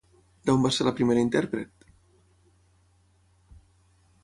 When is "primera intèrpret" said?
0.99-1.87